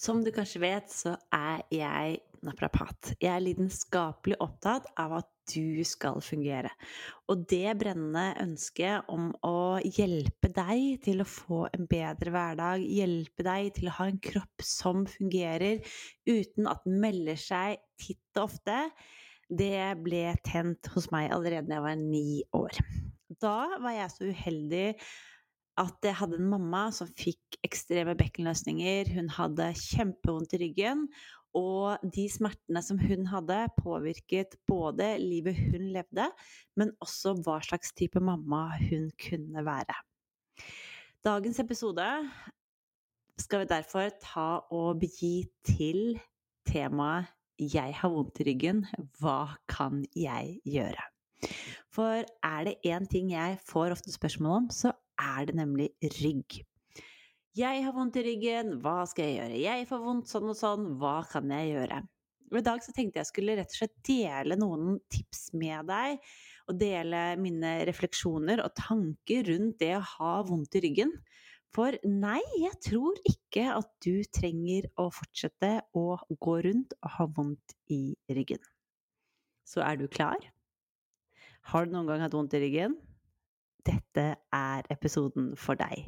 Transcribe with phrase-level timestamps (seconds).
[0.00, 3.12] Som du kanskje vet, så er jeg naprapat.
[3.20, 6.70] Jeg er lidenskapelig opptatt av at du skal fungere.
[7.28, 13.44] Og det brennende ønsket om å hjelpe deg til å få en bedre hverdag, hjelpe
[13.44, 15.82] deg til å ha en kropp som fungerer
[16.24, 18.78] uten at den melder seg titt og ofte,
[19.50, 22.80] det ble tent hos meg allerede da jeg var ni år.
[23.42, 24.86] Da var jeg så uheldig
[25.80, 29.10] at jeg hadde en mamma som fikk ekstreme bekkenløsninger.
[29.16, 31.06] Hun hadde kjempevondt i ryggen.
[31.56, 36.28] Og de smertene som hun hadde, påvirket både livet hun levde,
[36.78, 39.96] men også hva slags type mamma hun kunne være.
[41.26, 42.06] Dagens episode
[43.40, 46.20] skal vi derfor ta og begi til
[46.68, 47.26] temaet
[47.60, 48.86] 'Jeg har vondt i ryggen,
[49.20, 51.08] hva kan jeg gjøre?'
[51.92, 56.62] For er det én ting jeg får ofte spørsmål om, så er det nemlig rygg.
[57.58, 59.60] Jeg har vondt i ryggen, hva skal jeg gjøre?
[59.64, 61.98] Jeg får vondt sånn og sånn, hva kan jeg gjøre?
[62.50, 66.22] Og I dag så tenkte jeg skulle rett og slett dele noen tips med deg,
[66.70, 71.12] og dele mine refleksjoner og tanker rundt det å ha vondt i ryggen.
[71.74, 76.06] For nei, jeg tror ikke at du trenger å fortsette å
[76.42, 78.62] gå rundt og ha vondt i ryggen.
[79.66, 80.42] Så er du klar?
[81.70, 82.98] Har du noen gang hatt vondt i ryggen?
[83.86, 86.06] Dette er episoden for deg.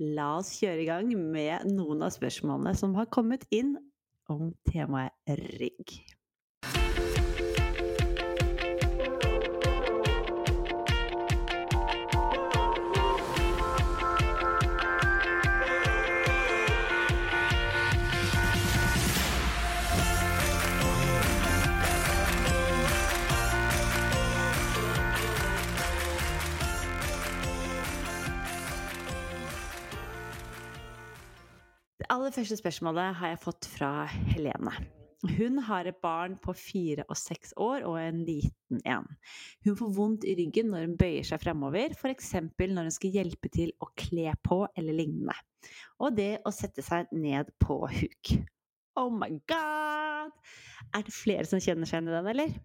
[0.00, 3.76] La oss kjøre i gang med noen av spørsmålene som har kommet inn
[4.32, 5.14] om temaet
[5.60, 5.98] rygg.
[32.16, 33.90] Aller første spørsmålet har jeg fått fra
[34.32, 34.72] Helene.
[35.36, 39.08] Hun har et barn på fire og seks år og en liten en.
[39.64, 42.30] Hun får vondt i ryggen når hun bøyer seg fremover, f.eks.
[42.60, 45.36] når hun skal hjelpe til å kle på eller lignende.
[46.00, 48.32] Og det å sette seg ned på huk.
[48.96, 50.32] Oh my god!
[50.96, 52.56] Er det flere som kjenner seg igjen i den, eller?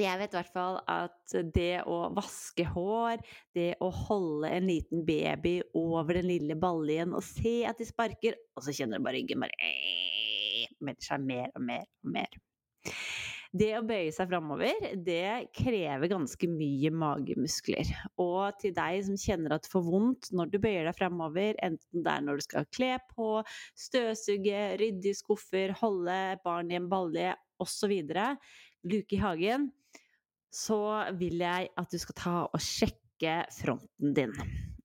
[0.00, 3.20] Jeg vet i hvert fall at det å vaske hår,
[3.52, 8.38] det å holde en liten baby over den lille baljen og se at de sparker,
[8.56, 9.74] og så kjenner du bare ryggen bare
[10.80, 12.40] melder seg mer og mer og mer.
[13.52, 17.90] Det å bøye seg framover, det krever ganske mye magemuskler.
[18.24, 22.06] Og til deg som kjenner at det får vondt når du bøyer deg framover, enten
[22.06, 23.28] det er når du skal kle på,
[23.76, 27.92] støvsuge, rydde i skuffer, holde barn i en balje osv.,
[28.88, 29.68] luke i hagen,
[30.52, 30.80] så
[31.18, 34.34] vil jeg at du skal ta og sjekke fronten din.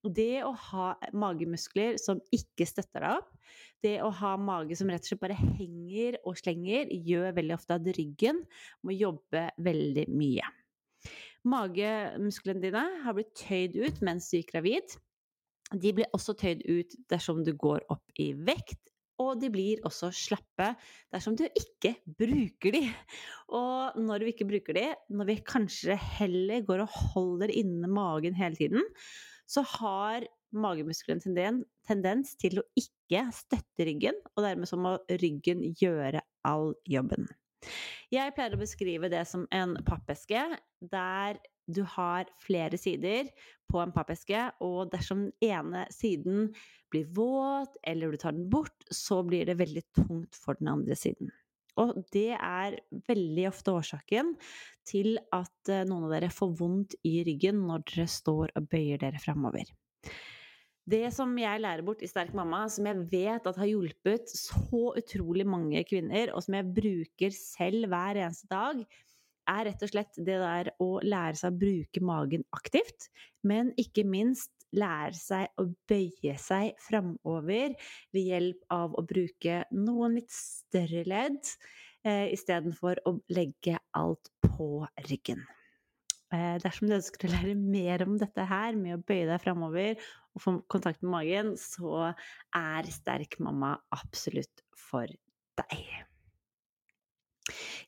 [0.07, 3.33] Det å ha magemuskler som ikke støtter deg opp,
[3.83, 7.77] det å ha mage som rett og slett bare henger og slenger, gjør veldig ofte
[7.77, 8.39] at ryggen
[8.87, 10.47] må jobbe veldig mye.
[11.47, 14.97] Magemusklene dine har blitt tøyd ut mens du gikk gravid.
[15.75, 18.79] De blir også tøyd ut dersom du går opp i vekt
[19.21, 20.71] og de blir også slappe
[21.13, 22.83] dersom du ikke bruker de.
[23.57, 28.37] Og når vi ikke bruker de, når vi kanskje heller går og holder inne magen
[28.37, 28.83] hele tiden,
[29.47, 35.63] så har magemuskelen tendens, tendens til å ikke støtte ryggen, og dermed så må ryggen
[35.79, 37.27] gjøre all jobben.
[38.13, 40.43] Jeg pleier å beskrive det som en pappeske
[40.91, 43.29] der du har flere sider
[43.67, 46.53] på en pappeske, og dersom den ene siden
[46.91, 50.95] blir våt, eller du tar den bort, så blir det veldig tungt for den andre
[50.95, 51.33] siden.
[51.77, 52.79] Og det er
[53.09, 54.31] veldig ofte årsaken
[54.87, 59.03] til at eh, noen av dere får vondt i ryggen når dere står og bøyer
[59.03, 59.69] dere framover.
[60.87, 64.93] Det som jeg lærer bort i Sterk mamma, som jeg vet at har hjulpet så
[64.95, 68.79] utrolig mange kvinner, og som jeg bruker selv hver eneste dag,
[69.49, 73.09] er rett og slett det der å lære seg å bruke magen aktivt,
[73.47, 77.75] men ikke minst lære seg å bøye seg framover
[78.15, 81.39] ved hjelp av å bruke noen litt større ledd
[82.03, 85.45] eh, istedenfor å legge alt på ryggen.
[86.35, 89.95] Eh, dersom du ønsker å lære mer om dette her, med å bøye deg framover
[90.35, 92.11] og få kontakt med magen, så
[92.55, 95.07] er Sterk mamma absolutt for
[95.57, 96.07] deg.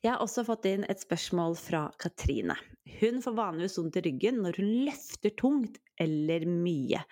[0.00, 2.54] Jeg har også fått inn et spørsmål fra Katrine.
[3.00, 7.02] Hun får vanligvis vondt i ryggen når hun løfter tungt eller mye.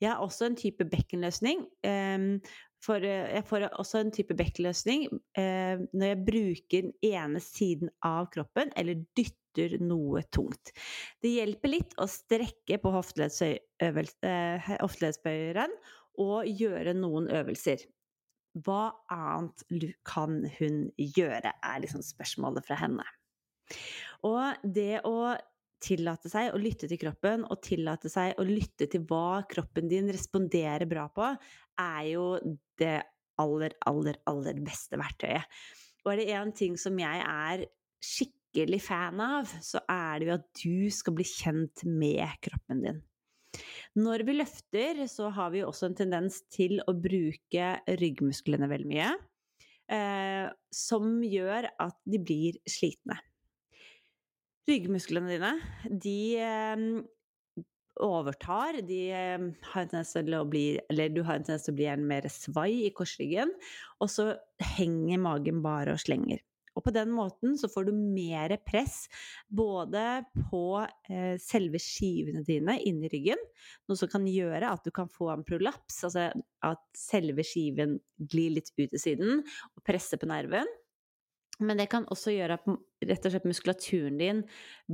[0.00, 1.66] Jeg har også en type bekkenløsning.
[1.84, 2.38] Ehm,
[2.80, 8.30] for jeg får også en type bekkenløsning ehm, når jeg bruker den ene siden av
[8.32, 10.72] kroppen eller dytter noe tungt.
[11.20, 15.76] Det hjelper litt å strekke på eh, hofteleddsbøyeren
[16.24, 17.84] og gjøre noen øvelser.
[18.64, 19.64] Hva annet
[20.06, 23.06] kan hun gjøre, er liksom spørsmålet fra henne.
[24.26, 25.36] Og det å
[25.82, 30.10] tillate seg å lytte til kroppen, og tillate seg å lytte til hva kroppen din
[30.10, 31.30] responderer bra på,
[31.78, 32.32] er jo
[32.80, 32.98] det
[33.38, 35.46] aller, aller, aller beste verktøyet.
[36.04, 37.66] Og er det én ting som jeg er
[38.02, 43.00] skikkelig fan av, så er det jo at du skal bli kjent med kroppen din.
[43.96, 49.12] Når vi løfter, så har vi også en tendens til å bruke ryggmusklene veldig mye.
[49.88, 53.16] Eh, som gjør at de blir slitne.
[54.68, 55.52] Ryggmusklene dine,
[55.88, 56.82] de eh,
[58.04, 58.82] overtar.
[58.84, 61.78] De eh, har en tendens til å bli Eller du har en tendens til å
[61.80, 63.54] bli en mer svai i korsryggen,
[64.02, 64.34] og så
[64.76, 66.44] henger magen bare og slenger.
[66.78, 69.08] Og på den måten så får du mer press
[69.50, 70.64] både på
[71.10, 73.40] eh, selve skivene dine inni ryggen,
[73.90, 76.28] noe som kan gjøre at du kan få en prolaps, altså
[76.64, 80.68] at selve skiven glir litt ut til siden og presser på nerven.
[81.58, 82.66] Men det kan også gjøre at
[83.08, 84.42] rett og slett muskulaturen din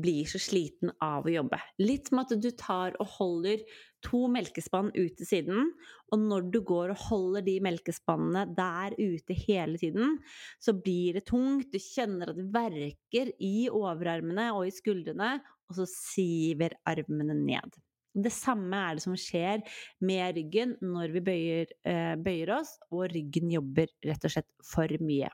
[0.00, 1.58] blir så sliten av å jobbe.
[1.82, 3.60] Litt som at du tar og holder
[4.04, 5.70] to melkespann ut til siden,
[6.12, 10.18] og når du går og holder de melkespannene der ute hele tiden,
[10.62, 15.80] så blir det tungt, du kjenner at det verker i overarmene og i skuldrene, og
[15.80, 17.80] så siver armene ned.
[18.14, 19.64] Det samme er det som skjer
[20.06, 25.00] med ryggen når vi bøyer, eh, bøyer oss, og ryggen jobber rett og slett for
[25.02, 25.32] mye.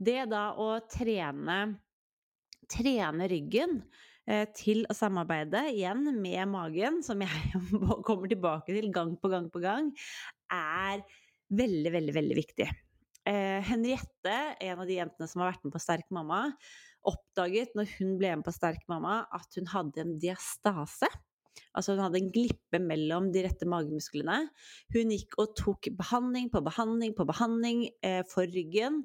[0.00, 1.58] Det da å trene,
[2.72, 3.82] trene ryggen
[4.54, 7.62] til å samarbeide igjen med magen, som jeg
[8.06, 9.90] kommer tilbake til gang på gang på gang,
[10.52, 11.02] er
[11.52, 12.68] veldig, veldig, veldig viktig.
[13.28, 16.48] Eh, Henriette, en av de jentene som har vært med på Sterk mamma,
[17.06, 21.10] oppdaget når hun ble med på Sterk mamma, at hun hadde en diastase.
[21.76, 24.40] Altså hun hadde en glippe mellom de rette magemusklene.
[24.94, 29.02] Hun gikk og tok behandling på behandling på behandling eh, for ryggen.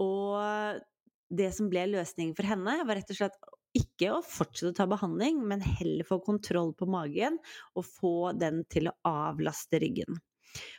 [0.00, 0.80] Og
[1.28, 3.36] det som ble løsningen for henne, var rett og slett
[3.78, 7.38] ikke å fortsette å ta behandling, men heller få kontroll på magen
[7.74, 10.18] og få den til å avlaste ryggen.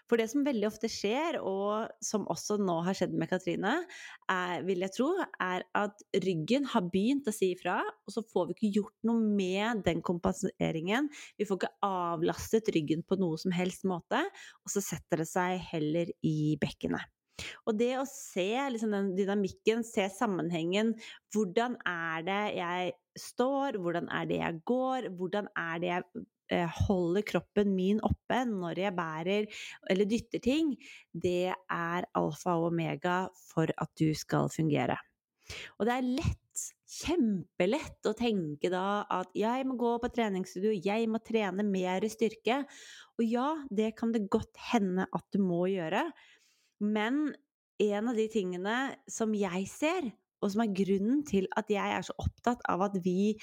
[0.10, 3.76] For det som veldig ofte skjer, og som også nå har skjedd med Katrine,
[4.32, 5.10] er, vil jeg tro,
[5.46, 9.22] er at ryggen har begynt å si ifra, og så får vi ikke gjort noe
[9.22, 11.12] med den kompenseringen.
[11.38, 14.26] Vi får ikke avlastet ryggen på noe som helst måte,
[14.66, 17.19] og så setter det seg heller i bekkenet.
[17.68, 20.96] Og det å se liksom den dynamikken, se sammenhengen
[21.34, 23.80] Hvordan er det jeg står?
[23.82, 25.10] Hvordan er det jeg går?
[25.20, 26.08] Hvordan er det jeg
[26.56, 30.74] eh, holder kroppen min oppe når jeg bærer eller dytter ting?
[31.14, 33.22] Det er alfa og omega
[33.52, 34.98] for at du skal fungere.
[35.80, 41.08] Og det er lett, kjempelett å tenke da at jeg må gå på treningsstudio, jeg
[41.12, 42.64] må trene mer styrke.
[43.20, 46.04] Og ja, det kan det godt hende at du må gjøre,
[46.80, 47.30] men
[47.80, 48.76] en av de tingene
[49.10, 52.98] som jeg ser, og som er grunnen til at jeg er så opptatt av at
[53.04, 53.36] vi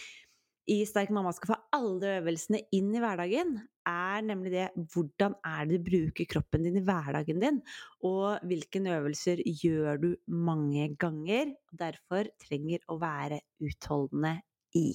[0.66, 3.54] i Sterk mamma skal få alle øvelsene inn i hverdagen,
[3.86, 7.60] er nemlig det hvordan er det du bruker kroppen din i hverdagen din,
[8.02, 14.40] og hvilke øvelser gjør du mange ganger, og derfor trenger å være utholdende
[14.74, 14.90] i.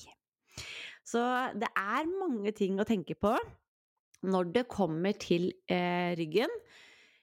[1.07, 1.21] Så
[1.55, 3.33] det er mange ting å tenke på
[4.27, 6.51] når det kommer til eh, ryggen.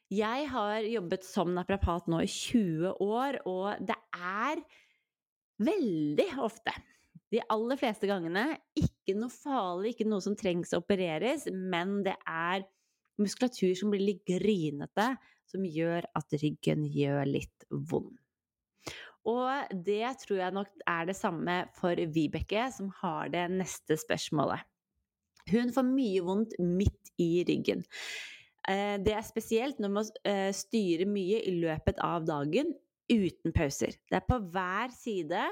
[0.08, 4.62] Jeg har jobbet som naprapat nå i 20 år, og det er
[5.61, 6.73] veldig ofte,
[7.28, 12.14] de aller fleste gangene, ikke noe farlig, ikke noe som trengs å opereres, men det
[12.25, 12.64] er
[13.21, 15.11] muskulatur som blir litt grinete,
[15.49, 18.16] som gjør at ryggen gjør litt vond.
[19.28, 24.64] Og det tror jeg nok er det samme for Vibeke, som har det neste spørsmålet.
[25.52, 27.85] Hun får mye vondt midt i ryggen.
[28.68, 32.75] Eh, det er spesielt når man eh, styrer mye i løpet av dagen
[33.08, 33.96] uten pauser.
[34.08, 35.44] Det er på hver side,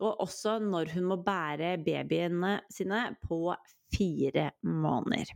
[0.00, 3.54] og også når hun må bære babyene sine på
[3.94, 5.32] fire måneder.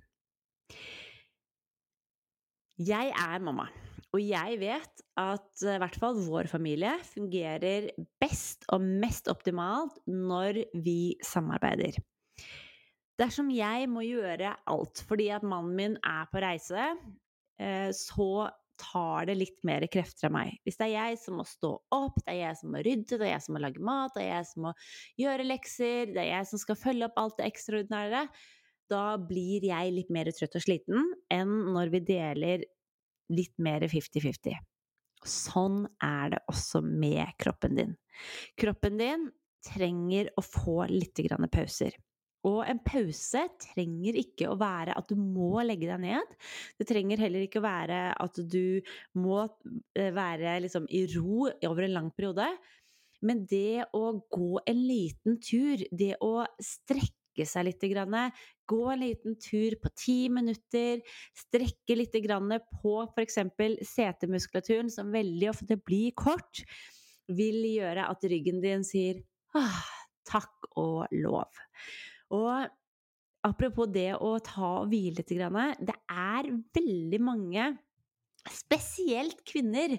[2.85, 3.69] Jeg er mamma,
[4.11, 7.89] og jeg vet at eh, i hvert fall vår familie fungerer
[8.21, 11.97] best og mest optimalt når vi samarbeider.
[13.21, 16.91] Dersom jeg må gjøre alt fordi at mannen min er på reise,
[17.63, 18.49] eh, så
[18.81, 20.57] tar det litt mer krefter av meg.
[20.67, 23.29] Hvis det er jeg som må stå opp, det er jeg som må rydde, det
[23.29, 24.73] er jeg som må lage mat, det er jeg som må
[25.21, 28.25] gjøre lekser, det er jeg som skal følge opp alt det ekstraordinære,
[28.91, 32.65] da blir jeg litt mer trøtt og sliten enn når vi deler
[33.33, 34.59] litt mer 50-50.
[35.25, 37.95] Sånn er det også med kroppen din.
[38.61, 39.31] Kroppen din
[39.65, 41.23] trenger å få litt
[41.55, 41.95] pauser.
[42.45, 46.37] Og en pause trenger ikke å være at du må legge deg ned.
[46.79, 48.85] Det trenger heller ikke å være at du
[49.17, 49.47] må
[49.97, 52.51] eh, være liksom i ro over en lang periode.
[53.25, 57.87] Men det å gå en liten tur, det å strekke seg litt,
[58.69, 61.01] gå en liten tur på ti minutter,
[61.47, 62.15] strekke litt
[62.83, 63.41] på f.eks.
[63.89, 66.63] setemuskulaturen, som veldig ofte blir kort,
[67.33, 69.23] vil gjøre at ryggen din sier
[69.57, 69.81] ah,
[70.29, 71.49] takk og lov.
[72.33, 72.69] Og
[73.45, 75.35] apropos det å ta og hvile litt,
[75.85, 77.73] det er veldig mange
[78.45, 79.95] Spesielt kvinner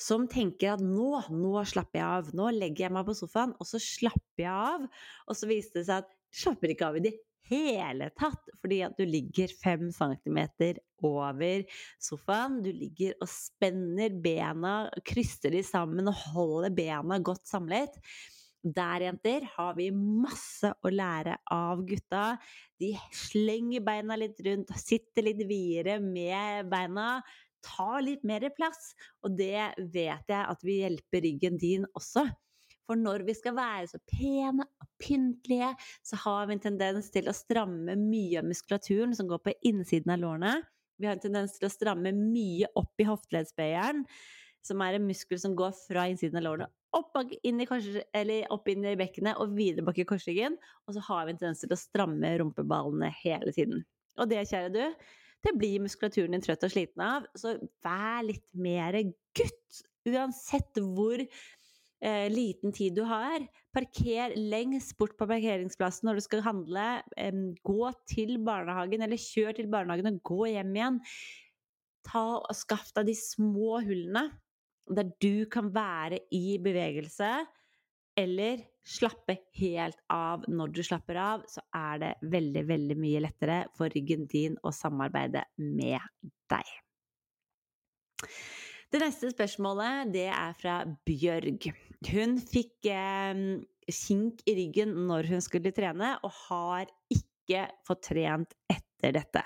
[0.00, 2.30] som tenker at nå, nå slapper jeg av.
[2.36, 4.86] Nå legger jeg meg på sofaen, og så slapper jeg av.
[5.28, 7.12] Og så viste det seg at du slapper ikke av i det
[7.50, 11.66] hele tatt, fordi at du ligger fem centimeter over
[12.00, 12.60] sofaen.
[12.64, 18.00] Du ligger og spenner bena, krysser de sammen og holder bena godt samlet.
[18.60, 22.34] Der, jenter, har vi masse å lære av gutta.
[22.76, 27.22] De slenger beina litt rundt, sitter litt videre med beina.
[27.60, 28.94] tar litt mer plass.
[29.24, 32.26] Og det vet jeg at vil hjelpe ryggen din også.
[32.88, 35.74] For når vi skal være så pene og pyntelige,
[36.04, 40.12] så har vi en tendens til å stramme mye av muskulaturen som går på innsiden
[40.16, 40.56] av lårene.
[41.00, 44.04] Vi har en tendens til å stramme mye opp i hofteleddsbøyeren,
[44.66, 47.16] som er en muskel som går fra innsiden av lårene opp,
[47.46, 50.58] inn i, inn i bekkenet og videre bak i korsryggen.
[50.86, 53.84] Og så har vi en tendens til å stramme rumpeballene hele tiden.
[54.20, 54.82] Og det, kjære du,
[55.46, 57.28] det blir muskulaturen din trøtt og sliten av.
[57.38, 58.98] Så vær litt mer
[59.36, 63.46] gutt, uansett hvor eh, liten tid du har.
[63.74, 66.88] Parker lengst bort på parkeringsplassen når du skal handle.
[67.16, 71.00] Eh, gå til barnehagen, eller kjør til barnehagen og gå hjem igjen.
[72.10, 74.30] Ta og Skaff deg de små hullene
[74.90, 77.30] der du kan være i bevegelse,
[78.18, 83.60] eller slappe helt av når du slapper av, så er det veldig, veldig mye lettere
[83.76, 86.00] for ryggen din å samarbeide med
[86.50, 86.72] deg.
[88.90, 91.70] Det neste spørsmålet, det er fra Bjørg.
[92.10, 93.44] Hun fikk eh,
[93.86, 99.44] kink i ryggen når hun skulle trene, og har ikke fått trent etter dette.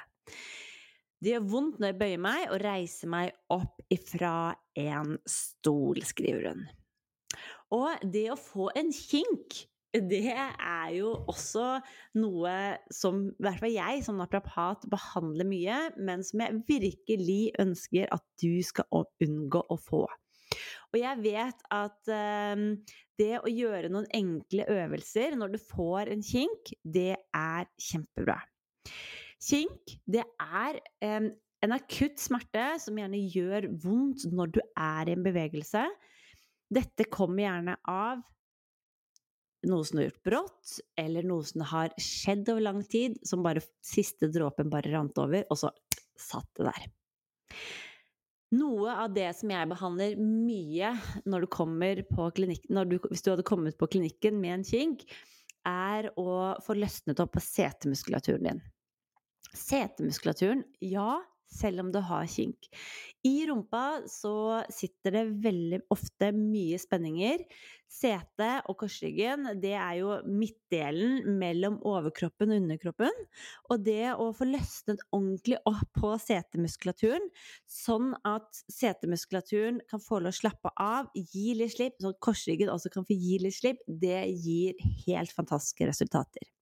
[1.25, 6.51] Det gjør vondt når jeg bøyer meg og reiser meg opp ifra en stol, skriver
[6.51, 6.67] hun.
[7.73, 9.63] Og det å få en kink,
[9.95, 11.79] det er jo også
[12.21, 12.53] noe
[12.93, 18.25] som i hvert fall jeg som naprapat behandler mye, men som jeg virkelig ønsker at
[18.43, 20.05] du skal unngå å få.
[20.93, 22.13] Og jeg vet at
[22.53, 22.67] um,
[23.17, 28.43] det å gjøre noen enkle øvelser når du får en kink, det er kjempebra.
[29.45, 31.31] Kink, det er en,
[31.65, 35.85] en akutt smerte som gjerne gjør vondt når du er i en bevegelse.
[36.73, 38.23] Dette kommer gjerne av
[39.69, 43.65] noe som har gjort brått, eller noe som har skjedd over lang tid, som bare
[43.85, 45.73] siste dråpen bare rant over, og så
[46.21, 46.89] satt det der.
[48.55, 50.93] Noe av det som jeg behandler mye
[51.27, 55.07] når du kommer på klinikken, du, hvis du hadde kommet på klinikken med en kink,
[55.67, 58.63] er å få løsnet opp på setemuskulaturen din.
[59.55, 61.23] Setemuskulaturen, ja,
[61.55, 62.69] selv om du har kink.
[63.25, 67.45] I rumpa så sitter det veldig ofte mye spenninger.
[67.95, 73.21] Setet og korsryggen, det er jo midtdelen mellom overkroppen og underkroppen.
[73.71, 77.31] Og det å få løsnet ordentlig opp på setemuskulaturen,
[77.71, 82.73] sånn at setemuskulaturen kan få lov å slappe av, gi litt slipp, sånn at korsryggen
[82.73, 84.75] også kan få gi litt slipp, det gir
[85.07, 86.54] helt fantastiske resultater.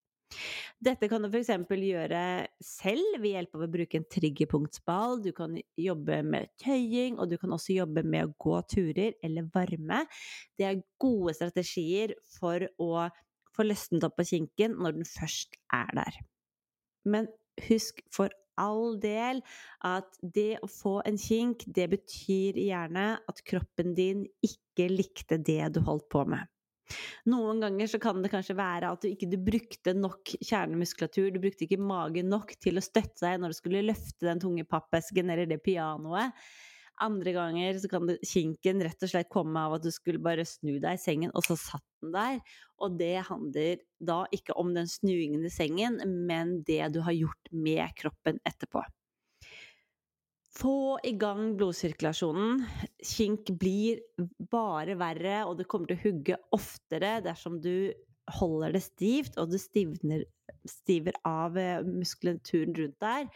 [0.82, 1.50] Dette kan du f.eks.
[1.68, 2.22] gjøre
[2.64, 5.20] selv ved hjelp av å bruke en triggerpunktsball.
[5.24, 9.48] Du kan jobbe med tøying, og du kan også jobbe med å gå turer eller
[9.54, 10.04] varme.
[10.58, 13.08] Det er gode strategier for å
[13.52, 16.22] få løsnet opp på kinken når den først er der.
[17.04, 17.28] Men
[17.68, 19.40] husk for all del
[19.86, 25.74] at det å få en kink, det betyr gjerne at kroppen din ikke likte det
[25.76, 26.51] du holdt på med.
[27.30, 31.40] Noen ganger så kan det kanskje være at du ikke du brukte nok kjernemuskulatur, du
[31.42, 35.32] brukte ikke magen nok til å støtte deg når du skulle løfte den tunge pappesken
[35.32, 36.36] eller det pianoet.
[37.02, 40.44] Andre ganger så kan det, kinken rett og slett komme av at du skulle bare
[40.46, 42.40] snu deg i sengen, og så satt den der.
[42.84, 47.54] Og det handler da ikke om den snuingen i sengen, men det du har gjort
[47.54, 48.84] med kroppen etterpå.
[50.52, 52.64] Få i gang blodsirkulasjonen.
[53.00, 54.02] Kink blir
[54.52, 57.92] bare verre, og det kommer til å hugge oftere dersom du
[58.36, 60.26] holder det stivt, og du stivner,
[60.68, 63.26] stiver av eh, muskulaturen rundt der.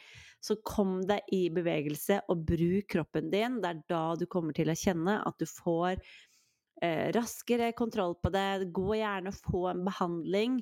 [0.45, 3.59] Så kom deg i bevegelse, og bruk kroppen din.
[3.63, 8.31] Det er da du kommer til å kjenne at du får eh, raskere kontroll på
[8.35, 8.69] det.
[8.77, 10.61] Gå gjerne og få en behandling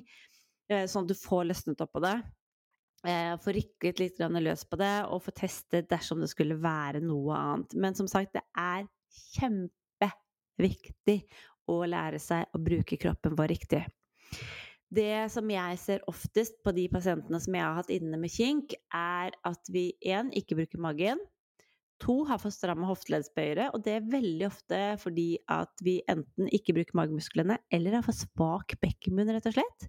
[0.71, 2.17] eh, sånn at du får løsnet opp på det.
[3.05, 7.35] Eh, få rykket litt løs på det, og få testet dersom det skulle være noe
[7.37, 7.75] annet.
[7.77, 8.87] Men som sagt, det er
[9.35, 11.19] kjempeviktig
[11.69, 13.83] å lære seg å bruke kroppen vår riktig.
[14.95, 18.73] Det som jeg ser oftest på de pasientene som jeg har hatt inne med kink,
[18.93, 21.21] er at vi én ikke bruker magen.
[22.03, 26.75] To har for stramme hofteleddsbøyere, og det er veldig ofte fordi at vi enten ikke
[26.75, 29.87] bruker magemusklene eller har for svak bekkenbunn, rett og slett.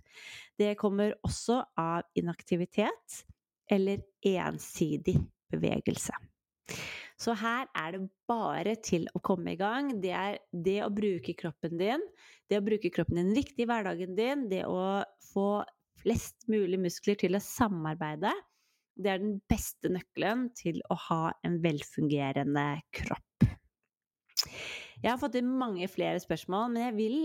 [0.59, 3.25] Det kommer også av inaktivitet
[3.73, 5.17] eller ensidig
[5.51, 6.15] bevegelse.
[7.17, 9.95] Så her er det bare til å komme i gang.
[10.03, 12.03] Det er det å bruke kroppen din,
[12.47, 15.65] det å bruke kroppen din riktig i hverdagen din, det å få
[16.03, 18.35] flest mulig muskler til å samarbeide
[18.97, 23.49] det er den beste nøkkelen til å ha en velfungerende kropp.
[25.03, 27.19] Jeg har fått inn mange flere spørsmål, men jeg vil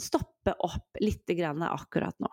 [0.00, 2.30] stoppe opp litt akkurat nå.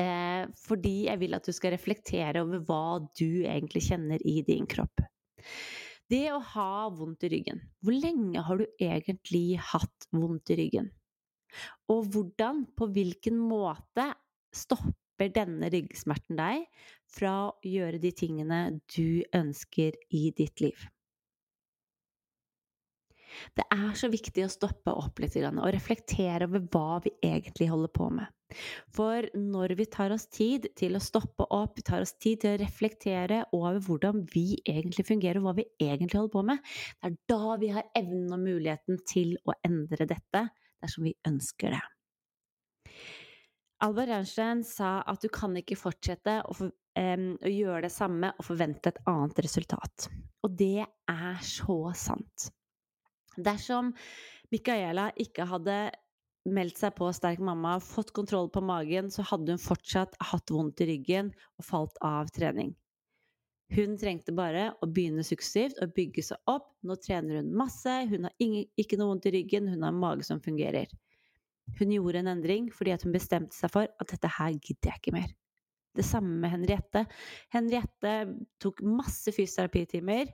[0.00, 4.68] Eh, fordi jeg vil at du skal reflektere over hva du egentlig kjenner i din
[4.70, 5.02] kropp.
[6.10, 7.60] Det å ha vondt i ryggen.
[7.84, 10.88] Hvor lenge har du egentlig hatt vondt i ryggen?
[11.90, 14.10] Og hvordan, på hvilken måte,
[14.54, 16.66] stopper denne ryggsmerten deg
[17.10, 18.62] fra å gjøre de tingene
[18.94, 20.88] du ønsker i ditt liv.
[23.54, 27.92] Det er så viktig å stoppe opp litt og reflektere over hva vi egentlig holder
[27.94, 28.26] på med.
[28.96, 32.56] For når vi tar oss tid til å stoppe opp, vi tar oss tid til
[32.56, 36.64] å reflektere over hvordan vi egentlig fungerer, og hva vi egentlig holder på med,
[36.98, 40.48] det er da vi har evnen og muligheten til å endre dette
[40.80, 41.82] dersom vi ønsker det.
[43.80, 46.68] Albert Einstein sa at du kan ikke fortsette å,
[46.98, 50.08] um, gjøre det samme og forvente et annet resultat.
[50.44, 52.50] Og det er så sant.
[53.40, 53.92] Dersom
[54.50, 55.78] Micaela ikke hadde
[56.50, 60.80] meldt seg på Sterk mamma, fått kontroll på magen, så hadde hun fortsatt hatt vondt
[60.80, 62.72] i ryggen og falt av trening.
[63.70, 66.72] Hun trengte bare å begynne suksessivt og bygge seg opp.
[66.82, 70.26] Nå trener hun masse, hun har ikke noe vondt i ryggen, hun har en mage
[70.26, 70.90] som fungerer.
[71.78, 75.14] Hun gjorde en endring fordi hun bestemte seg for at dette her gidder jeg ikke
[75.14, 75.30] mer.
[75.96, 77.04] Det samme med Henriette.
[77.52, 78.14] Henriette
[78.62, 80.30] tok masse fysioterapitimer,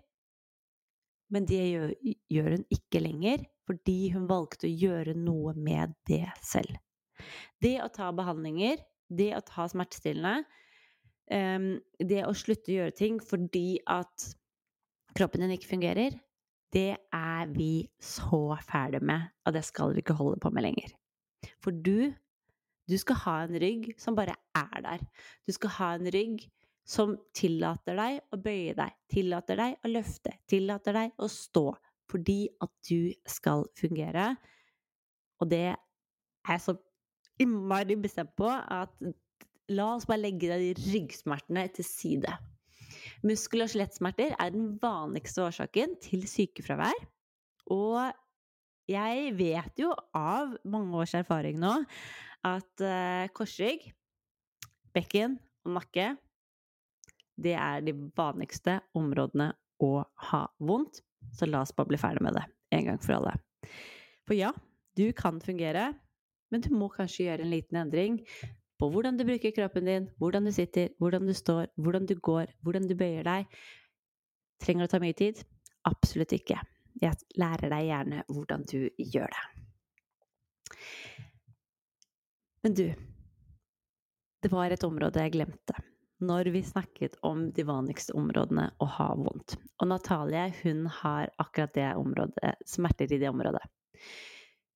[1.32, 1.94] men det gjør,
[2.30, 6.76] gjør hun ikke lenger fordi hun valgte å gjøre noe med det selv.
[7.62, 8.78] Det å ta behandlinger,
[9.10, 10.44] det å ta smertestillende,
[11.32, 14.28] um, det å slutte å gjøre ting fordi at
[15.16, 16.20] kroppen din ikke fungerer,
[16.74, 20.94] det er vi så ferdig med, og det skal vi ikke holde på med lenger.
[21.62, 22.12] For du,
[22.86, 25.02] du skal ha en rygg som bare er der.
[25.46, 26.46] Du skal ha en rygg
[26.86, 31.66] som tillater deg å bøye deg, tillater deg å løfte, tillater deg å stå.
[32.06, 34.36] Fordi at du skal fungere.
[35.42, 35.80] Og det er
[36.46, 36.76] jeg så
[37.42, 38.92] innmari bestemt på at
[39.74, 42.36] la oss bare legge de ryggsmertene til side.
[43.26, 46.94] Muskel- og skjelettsmerter er den vanligste årsaken til sykefravær.
[47.74, 48.14] Og
[48.86, 51.72] jeg vet jo av mange års erfaring nå
[52.46, 53.90] at uh, korsrygg,
[54.96, 56.14] bekken og nakke
[57.36, 59.50] det er de vanligste områdene
[59.84, 59.92] å
[60.30, 61.02] ha vondt.
[61.36, 62.44] Så la oss bare bli ferdig med det
[62.76, 63.34] en gang for alle.
[64.26, 64.52] For ja,
[64.96, 65.90] du kan fungere,
[66.52, 68.20] men du må kanskje gjøre en liten endring
[68.80, 72.52] på hvordan du bruker kroppen din, hvordan du sitter, hvordan du står, hvordan du går,
[72.64, 73.60] hvordan du bøyer deg.
[74.62, 75.44] Trenger det å ta mye tid?
[75.88, 76.60] Absolutt ikke.
[77.02, 79.65] Jeg lærer deg gjerne hvordan du gjør det.
[82.66, 82.94] Men du,
[84.42, 85.76] det var et område jeg glemte
[86.26, 89.54] når vi snakket om de vanligste områdene å ha vondt.
[89.78, 93.62] Og Natalie hun har akkurat det området, smerter i det området.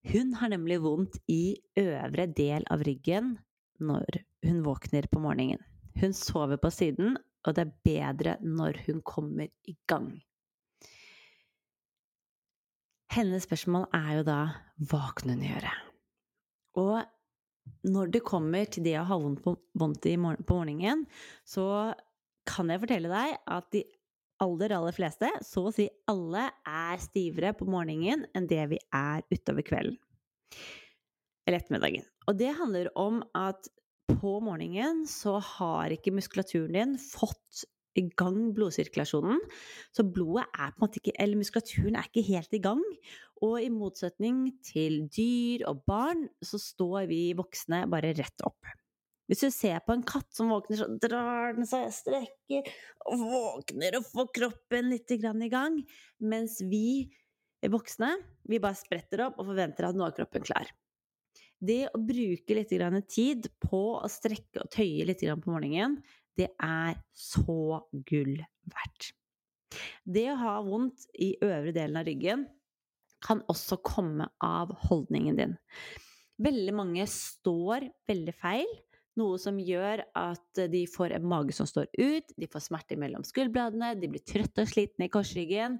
[0.07, 3.35] Hun har nemlig vondt i øvre del av ryggen
[3.83, 5.59] når hun våkner på morgenen.
[5.99, 10.13] Hun sover på siden, og det er bedre når hun kommer i gang.
[13.19, 14.43] Hennes spørsmål er jo da
[14.79, 15.81] hva kan hun gjøre?
[16.79, 17.01] Og
[17.87, 19.57] når det kommer til det å ha vondt på,
[20.51, 21.07] morgenen,
[21.47, 21.65] så
[22.49, 23.85] kan jeg fortelle deg at de
[24.41, 29.25] aller, aller fleste, så å si alle, er stivere på morgenen enn det vi er
[29.33, 29.99] utover kvelden.
[31.47, 32.07] Eller ettermiddagen.
[32.29, 33.69] Og det handler om at
[34.11, 37.65] på morgenen så har ikke muskulaturen din fått
[37.99, 39.41] i gang blodsirkulasjonen.
[39.95, 42.83] Så blodet er på en måte ikke Eller muskulaturen er ikke helt i gang.
[43.47, 48.69] Og i motsetning til dyr og barn, så står vi voksne bare rett opp.
[49.31, 52.67] Hvis du ser på en katt som våkner, så drar den seg, strekker
[53.07, 55.79] og våkner og får kroppen litt i gang.
[56.19, 57.07] Mens vi
[57.71, 58.17] voksne,
[58.51, 60.73] vi bare spretter opp og forventer at nå er kroppen klar.
[61.61, 62.75] Det å bruke litt
[63.13, 66.01] tid på å strekke og tøye litt på morgenen,
[66.37, 68.39] det er så gull
[68.73, 69.13] verdt.
[70.03, 72.49] Det å ha vondt i øvre delen av ryggen
[73.25, 75.59] kan også komme av holdningen din.
[76.41, 78.71] Veldig mange står veldig feil,
[79.19, 83.25] noe som gjør at de får en mage som står ut, de får smerter mellom
[83.27, 85.77] skulderbladene, de blir trøtte og slitne i korsryggen,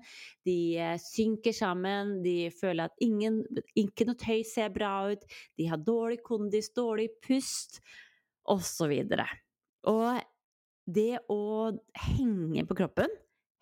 [0.49, 3.41] de eh, synker sammen, de føler at ingen,
[3.79, 5.25] ikke noe tøy ser bra ut,
[5.57, 7.81] de har dårlig kondis, dårlig pust,
[8.51, 8.93] osv.
[9.15, 9.25] Og,
[9.95, 10.21] og
[10.91, 11.43] det å
[12.09, 13.13] henge på kroppen,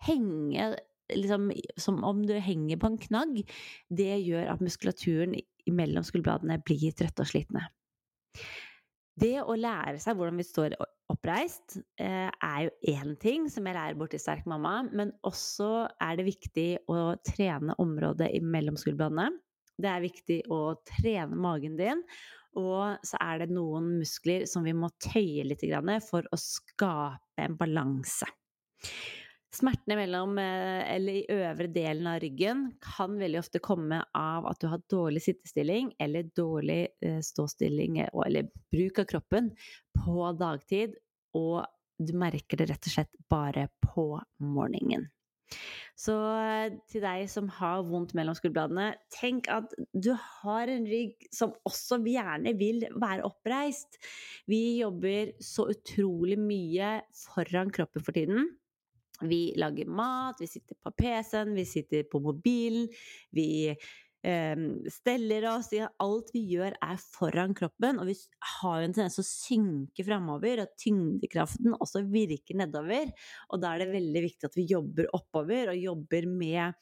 [0.07, 0.71] henge
[1.15, 3.41] liksom som om du henger på en knagg,
[3.89, 5.35] det gjør at muskulaturen
[5.69, 7.67] mellom skulderbladene blir trøtte og slitne.
[9.19, 10.77] Det å lære seg hvordan vi står
[11.09, 15.89] oppreist, eh, er jo én ting som jeg lærer bort til Sterk mamma, men også
[15.99, 19.33] er det viktig å trene området mellom skulderbladene.
[19.79, 22.03] Det er viktig å trene magen din,
[22.59, 25.63] og så er det noen muskler som vi må tøye litt
[26.07, 28.27] for å skape en balanse.
[29.49, 34.59] Smertene mellom, eh, eller i øvre delen av ryggen kan veldig ofte komme av at
[34.61, 39.49] du har dårlig sittestilling eller dårlig eh, ståstilling eller bruk av kroppen
[39.97, 40.93] på dagtid,
[41.33, 41.65] og
[41.97, 45.09] du merker det rett og slett bare på morgenen.
[45.97, 51.25] Så eh, til deg som har vondt mellom skulderbladene, tenk at du har en rygg
[51.33, 53.97] som også gjerne vil være oppreist.
[54.45, 58.53] Vi jobber så utrolig mye foran kroppen for tiden.
[59.21, 62.87] Vi lager mat, vi sitter på PC-en, vi sitter på mobilen,
[63.35, 65.71] vi eh, steller oss
[66.03, 68.15] Alt vi gjør, er foran kroppen, og vi
[68.59, 73.11] har jo en tendens til å synke framover, og tyngdekraften også virker nedover.
[73.49, 76.79] Og da er det veldig viktig at vi jobber oppover, og jobber med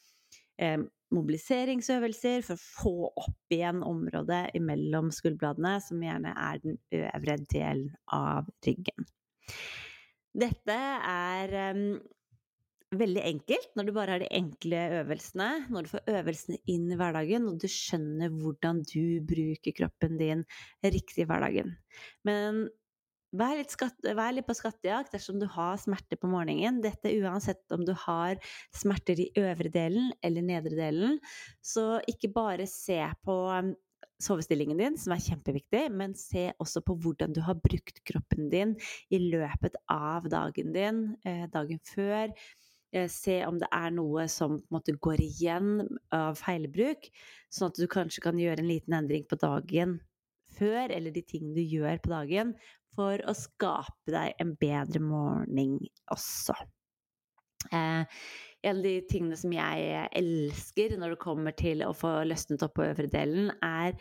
[0.62, 0.80] eh,
[1.16, 7.92] mobiliseringsøvelser for å få opp igjen området imellom skulderbladene, som gjerne er den øvre delen
[8.14, 9.08] av ryggen.
[10.38, 10.78] Dette
[11.10, 11.86] er um,
[12.96, 16.98] veldig enkelt når du bare har de enkle øvelsene, når du får øvelsene inn i
[17.00, 20.44] hverdagen, og du skjønner hvordan du bruker kroppen din
[20.86, 21.74] riktig i hverdagen.
[22.28, 22.68] Men
[23.36, 26.80] vær litt, skatt, vær litt, på skattejakt dersom du har smerter på morgenen.
[26.86, 28.40] Dette uansett om du har
[28.76, 31.20] smerter i øvre delen eller nedre delen.
[31.60, 33.74] Så ikke bare se på um,
[34.24, 38.74] sovestillingen din, som er kjempeviktig, men se også på hvordan du har brukt kroppen din
[39.14, 42.32] i løpet av dagen din, eh, dagen før
[43.12, 45.82] se om det er noe som måte går igjen
[46.16, 47.10] av feilbruk,
[47.52, 49.98] sånn at du kanskje kan gjøre en liten endring på dagen
[50.58, 52.54] før, eller de tingene du gjør på dagen,
[52.98, 55.78] for å skape deg en bedre morgen
[56.14, 56.56] også.
[57.70, 58.06] Eh,
[58.66, 62.78] en av de tingene som jeg elsker når det kommer til å få løsnet opp
[62.80, 63.94] på øvre delen, er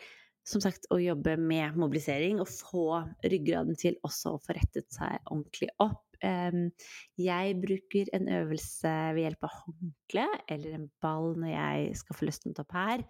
[0.47, 5.19] som sagt å jobbe med mobilisering og få ryggraden til også å få rettet seg
[5.27, 11.95] ordentlig opp jeg bruker en øvelse ved hjelp av håndkle eller en ball når jeg
[12.01, 13.05] skal få løsnet opp her.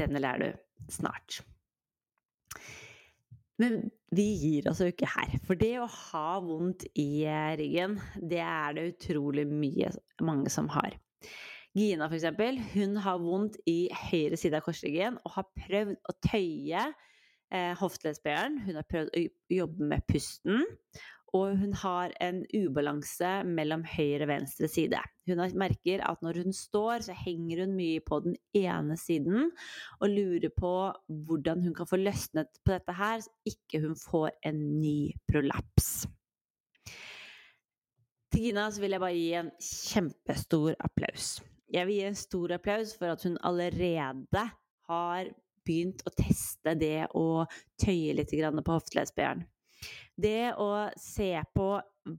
[0.00, 1.42] Denne lærer du snart.
[3.60, 3.78] Men
[4.16, 5.36] vi gir oss jo ikke her.
[5.46, 9.92] For det å ha vondt i eh, ryggen, det er det utrolig mye
[10.24, 10.96] mange som har.
[11.76, 16.16] Gina, for eksempel, hun har vondt i høyre side av korsryggen og har prøvd å
[16.26, 16.82] tøye
[17.52, 18.60] eh, hofteleddsbøyeren.
[18.66, 20.64] Hun har prøvd å jobbe med pusten.
[21.32, 24.98] Og hun har en ubalanse mellom høyre og venstre side.
[25.28, 29.48] Hun merker at når hun står, så henger hun mye på den ene siden
[30.00, 30.72] og lurer på
[31.08, 36.04] hvordan hun kan få løsnet på dette her, så ikke hun får en ny prolaps.
[38.32, 41.38] Til Gina vil jeg bare gi en kjempestor applaus.
[41.72, 44.44] Jeg vil gi en stor applaus for at hun allerede
[44.88, 45.32] har
[45.66, 47.44] begynt å teste det å
[47.80, 49.46] tøye litt på hofteleddsbøyeren.
[50.16, 51.68] Det å se på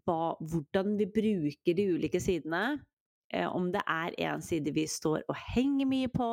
[0.05, 2.79] hva, hvordan vi bruker de ulike sidene,
[3.33, 6.29] eh, om det er en side vi står og henger mye på,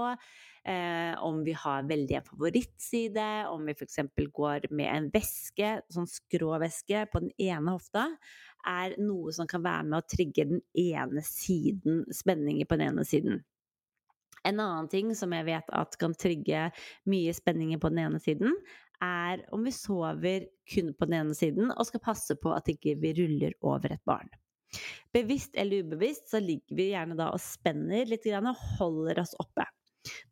[0.65, 3.99] eh, om vi har veldig en favorittside, om vi f.eks.
[4.33, 8.09] går med en væske, sånn skrå veske, på den ene hofta,
[8.67, 13.07] er noe som kan være med å trigge den ene siden, spenninger på den ene
[13.09, 13.45] siden.
[14.49, 16.69] En annen ting som jeg vet at kan trigge
[17.11, 18.55] mye spenninger på den ene siden,
[19.01, 22.99] er om vi sover kun på den ene siden og skal passe på at ikke
[23.01, 24.29] vi ikke ruller over et barn.
[25.13, 29.67] Bevisst eller ubevisst så ligger vi gjerne da og spenner litt og holder oss oppe.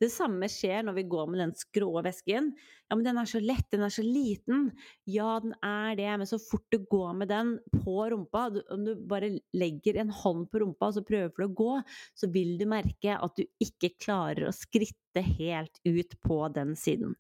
[0.01, 2.53] Det samme skjer når vi går med den skrå vesken.
[2.89, 4.71] Ja, men den er så lett, den er så liten.
[5.09, 8.95] Ja, den er det, men så fort du går med den på rumpa, om du
[9.11, 11.75] bare legger en hånd på rumpa og så prøver du å gå,
[12.17, 17.13] så vil du merke at du ikke klarer å skritte helt ut på den siden.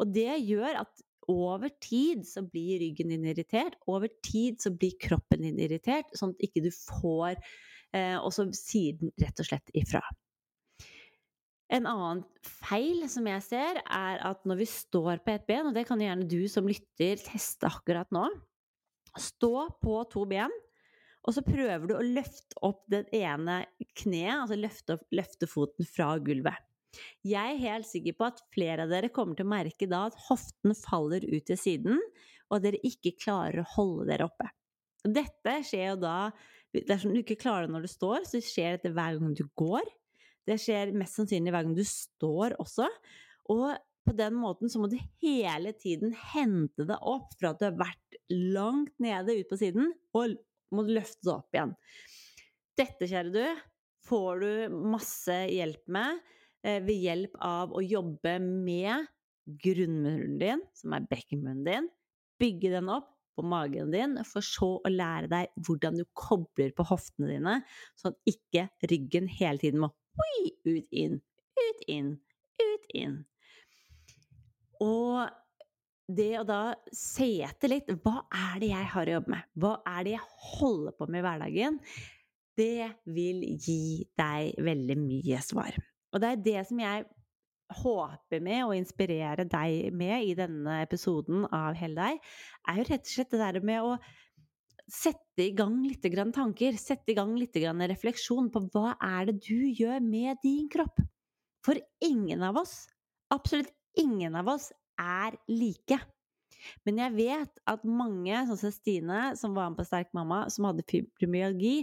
[0.00, 4.98] Og det gjør at over tid så blir ryggen din irritert, over tid så blir
[5.00, 7.36] kroppen din irritert, sånn at ikke du får
[7.94, 10.02] eh, Og så sier den rett og slett ifra.
[11.72, 15.76] En annen feil som jeg ser, er at når vi står på ett ben, og
[15.76, 18.26] det kan gjerne du som lytter teste akkurat nå
[19.20, 20.52] Stå på to ben,
[21.22, 23.58] og så prøver du å løfte opp det ene
[23.98, 26.56] kneet, altså løfte, løfte foten fra gulvet.
[27.24, 30.16] Jeg er helt sikker på at flere av dere kommer til å merke da at
[30.30, 32.00] hoften faller ut til siden,
[32.48, 34.48] og at dere ikke klarer å holde dere oppe.
[35.04, 36.16] Dette skjer jo da
[36.72, 39.84] Dersom du ikke klarer det når du står, så skjer dette hver gang du går.
[40.48, 42.88] Det skjer mest sannsynlig hver gang du står også.
[43.52, 43.68] Og
[44.06, 47.78] på den måten så må du hele tiden hente deg opp fra at du har
[47.78, 50.34] vært langt nede ut på siden, og
[50.72, 51.74] må løfte deg opp igjen.
[52.80, 53.64] Dette, kjære du,
[54.08, 56.18] får du masse hjelp med
[56.66, 59.06] eh, ved hjelp av å jobbe med
[59.62, 61.88] grunnmuren din, som er bekkenmunnen din,
[62.42, 66.86] bygge den opp på magen din, for så å lære deg hvordan du kobler på
[66.90, 67.58] hoftene dine,
[67.98, 71.20] sånn at ikke ryggen hele tiden må Oi, ut, inn,
[71.56, 72.10] ut, inn,
[72.60, 73.20] ut, inn.
[74.82, 75.30] Og
[76.12, 79.48] det å da se etter litt Hva er det jeg har å jobbe med?
[79.62, 81.80] Hva er det jeg holder på med i hverdagen?
[82.58, 85.78] Det vil gi deg veldig mye svar.
[86.12, 87.06] Og det er det som jeg
[87.72, 92.20] håper med å inspirere deg med i denne episoden av Hell deg,
[92.68, 93.94] er jo rett og slett det der med å
[94.92, 96.04] sette i gang litt
[96.36, 101.00] tanker, sette i gang litt refleksjon på hva er det du gjør med din kropp?
[101.64, 102.88] For ingen av oss,
[103.32, 105.98] absolutt ingen av oss, er like.
[106.86, 110.68] Men jeg vet at mange, sånn som Stine, som var med på Sterk mamma, som
[110.68, 111.82] hadde fibromyalgi,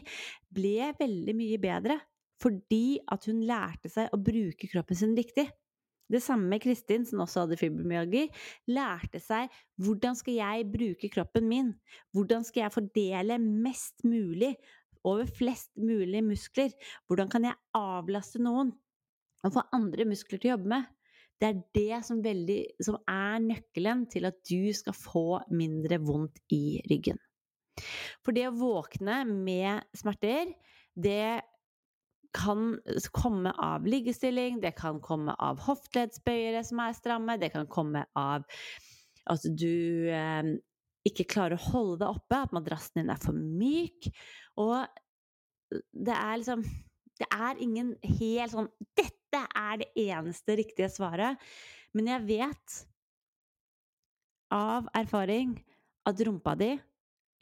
[0.54, 2.00] ble veldig mye bedre
[2.40, 5.50] fordi at hun lærte seg å bruke kroppen sin riktig.
[6.10, 8.26] Det samme med Kristin, som også hadde fibromyalgi,
[8.74, 11.74] lærte seg hvordan skal jeg bruke kroppen min?
[12.16, 14.56] Hvordan skal jeg fordele mest mulig
[15.06, 16.74] over flest mulig muskler?
[17.08, 18.74] Hvordan kan jeg avlaste noen
[19.46, 20.90] og få andre muskler til å jobbe med?
[21.40, 26.42] Det er det som, veldig, som er nøkkelen til at du skal få mindre vondt
[26.52, 27.22] i ryggen.
[28.26, 30.52] For det å våkne med smerter,
[31.00, 31.40] det
[32.36, 32.78] kan
[33.16, 38.46] komme av liggestilling, det kan komme av hofteleddsbøyere som er stramme, det kan komme av
[39.30, 40.52] at du eh,
[41.08, 44.10] ikke klarer å holde deg oppe, at madrassen din er for myk.
[44.62, 44.86] Og
[45.94, 46.64] det er liksom
[47.20, 51.38] Det er ingen helt sånn Dette er det eneste riktige svaret.
[51.94, 52.78] Men jeg vet
[54.54, 55.58] av erfaring
[56.10, 56.72] at rumpa di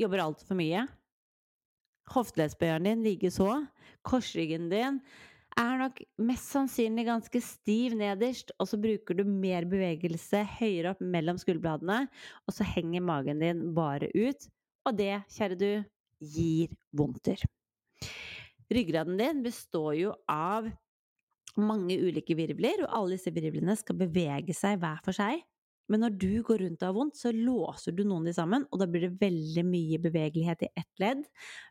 [0.02, 0.84] jobber altfor mye.
[2.14, 3.50] Hofteleddsbøyeren din likeså.
[4.08, 5.02] Korsryggen din
[5.58, 11.02] er nok mest sannsynlig ganske stiv nederst, og så bruker du mer bevegelse høyere opp
[11.02, 12.06] mellom skulderbladene,
[12.46, 14.50] og så henger magen din bare ut.
[14.88, 15.72] Og det, kjære du,
[16.24, 17.42] gir vondter.
[18.74, 20.70] Ryggraden din består jo av
[21.58, 25.42] mange ulike virvler, og alle disse virvlene skal bevege seg hver for seg.
[25.88, 28.66] Men når du går rundt og har vondt, så låser du noen av de sammen,
[28.72, 31.22] og da blir det veldig mye bevegelighet i ett ledd,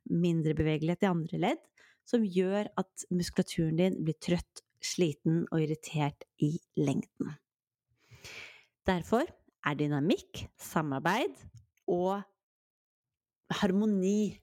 [0.09, 1.67] mindre bevegelighet i andre ledd,
[2.07, 7.35] som gjør at muskulaturen din blir trøtt, sliten og irritert i lengden.
[8.87, 9.27] Derfor
[9.67, 11.35] er dynamikk, samarbeid
[11.91, 12.23] og
[13.61, 14.37] harmoni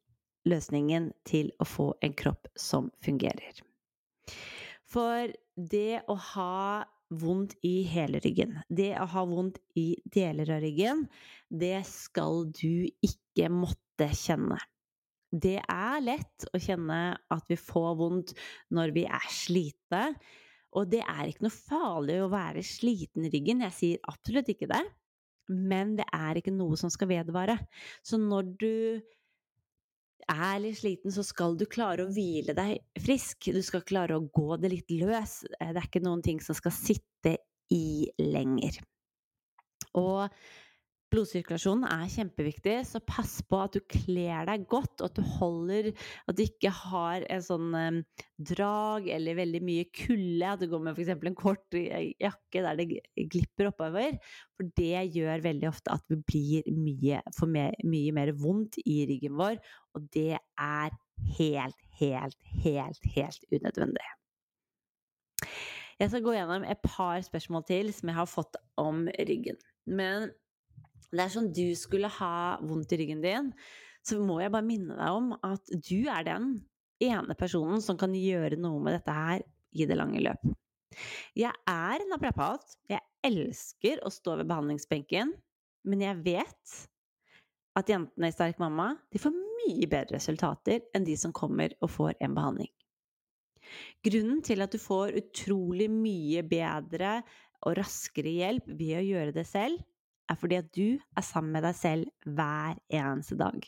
[0.50, 3.62] løsningen til å få en kropp som fungerer.
[4.84, 6.84] For det å ha
[7.22, 8.60] vondt i hele ryggen.
[8.70, 11.06] Det å ha vondt i deler av ryggen,
[11.50, 14.60] det skal du ikke måtte kjenne.
[15.34, 18.34] Det er lett å kjenne at vi får vondt
[18.74, 20.04] når vi er slite,
[20.74, 24.66] Og det er ikke noe farlig å være sliten i ryggen, jeg sier absolutt ikke
[24.72, 24.82] det.
[25.54, 27.60] Men det er ikke noe som skal vedvare.
[28.02, 28.74] Så når du
[30.30, 33.50] er litt sliten, så skal du klare å hvile deg frisk.
[33.54, 35.42] Du skal klare å gå det litt løs.
[35.60, 37.38] Eh, det er ikke noen ting som skal sitte
[37.74, 38.80] i lenger.
[40.00, 40.30] Og
[41.14, 45.92] Blodsirkulasjonen er kjempeviktig, så pass på at du kler deg godt, og at du holder
[46.26, 48.00] At du ikke har en sånn um,
[48.42, 50.50] drag eller veldig mye kulde.
[50.50, 51.14] At du går med f.eks.
[51.14, 52.88] en kort jakke der det
[53.30, 54.18] glipper oppover.
[54.58, 59.04] For det gjør veldig ofte at vi blir mye, får mer, mye mer vondt i
[59.10, 59.62] ryggen vår,
[59.94, 61.00] og det er
[61.38, 64.10] helt, helt, helt, helt unødvendig.
[66.02, 69.62] Jeg skal gå gjennom et par spørsmål til som jeg har fått om ryggen.
[69.86, 70.32] Men
[71.20, 73.52] dersom du skulle ha vondt i ryggen din,
[74.04, 76.56] så må jeg bare minne deg om at du er den
[77.04, 80.44] ene personen som kan gjøre noe med dette her i det lange løp.
[81.38, 82.76] Jeg er naprapat.
[82.92, 85.32] Jeg elsker å stå ved behandlingsbenken,
[85.88, 86.76] men jeg vet
[87.80, 91.92] at jentene i Sterk mamma de får mye bedre resultater enn de som kommer og
[91.96, 92.70] får en behandling.
[94.04, 97.22] Grunnen til at du får utrolig mye bedre
[97.64, 99.80] og raskere hjelp ved å gjøre det selv,
[100.32, 103.60] er fordi at du er sammen med deg selv hver eneste dag.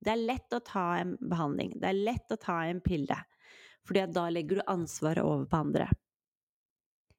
[0.00, 3.16] Det er lett å ta en behandling, det er lett å ta en pille,
[3.88, 5.88] fordi at da legger du ansvaret over på andre.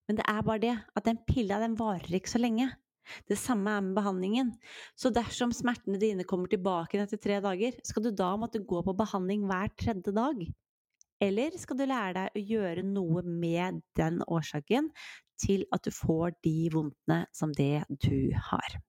[0.09, 2.71] Men det er bare det at den pilla, den varer ikke så lenge.
[3.29, 4.49] Det samme er med behandlingen.
[4.97, 8.97] Så dersom smertene dine kommer tilbake etter tre dager, skal du da måtte gå på
[8.97, 10.43] behandling hver tredje dag?
[11.21, 14.89] Eller skal du lære deg å gjøre noe med den årsaken
[15.41, 18.79] til at du får de vondtene som det du har?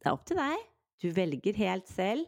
[0.00, 0.64] Det er opp til deg.
[1.02, 2.24] Du velger helt selv.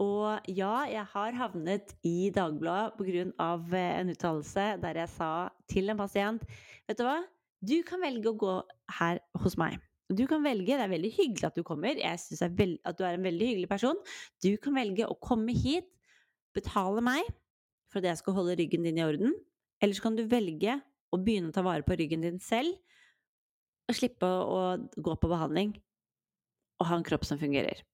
[0.00, 3.80] Og ja, jeg har havnet i Dagbladet pga.
[4.00, 6.44] en uttalelse der jeg sa til en pasient
[6.88, 7.22] Vet du hva?
[7.60, 8.54] Du kan velge å gå
[9.00, 9.80] her hos meg.
[10.08, 11.96] Du kan velge, Det er veldig hyggelig at du kommer.
[11.98, 13.96] Jeg syns at du er en veldig hyggelig person.
[14.40, 15.88] Du kan velge å komme hit
[16.56, 17.26] betale meg
[17.92, 19.34] for at jeg skal holde ryggen din i orden,
[19.80, 20.78] eller så kan du velge
[21.14, 22.74] å begynne å ta vare på ryggen din selv
[23.86, 24.62] og slippe å
[24.98, 25.76] gå på behandling
[26.80, 27.84] og ha en kropp som fungerer.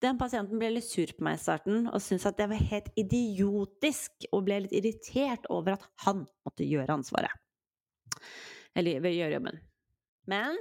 [0.00, 2.88] Den pasienten ble litt sur på meg i starten og syntes at det var helt
[3.00, 7.32] idiotisk, og ble litt irritert over at han måtte gjøre ansvaret.
[8.76, 9.60] Eller gjøre jobben.
[10.30, 10.56] Men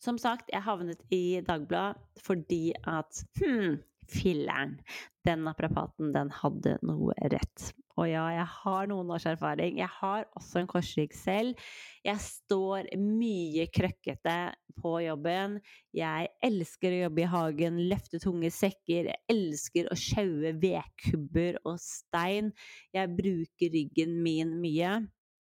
[0.00, 4.78] som sagt, jeg havnet i Dagbladet fordi at hm, filleren.
[5.26, 7.70] Den naprapaten, den hadde noe rett.
[8.00, 9.76] Og ja, jeg har noen års erfaring.
[9.80, 11.58] Jeg har også en korsrygg selv.
[12.06, 14.36] Jeg står mye krøkkete
[14.80, 15.58] på jobben.
[15.96, 19.10] Jeg elsker å jobbe i hagen, løfte tunge sekker.
[19.10, 22.52] Jeg elsker å sjaue vedkubber og stein.
[22.96, 25.00] Jeg bruker ryggen min mye.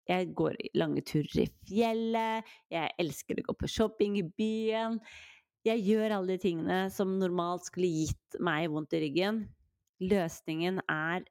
[0.09, 2.55] Jeg går lange turer i fjellet.
[2.73, 5.03] Jeg elsker å gå på shopping i byen.
[5.69, 9.43] Jeg gjør alle de tingene som normalt skulle gitt meg vondt i ryggen.
[10.01, 11.27] Løsningen er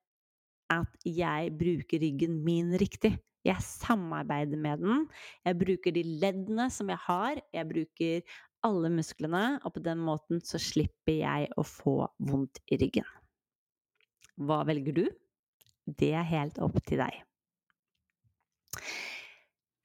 [0.74, 3.16] at jeg bruker ryggen min riktig.
[3.48, 5.06] Jeg samarbeider med den.
[5.48, 7.40] Jeg bruker de leddene som jeg har.
[7.56, 8.36] Jeg bruker
[8.68, 13.08] alle musklene, og på den måten så slipper jeg å få vondt i ryggen.
[14.38, 15.06] Hva velger du?
[15.88, 17.24] Det er helt opp til deg.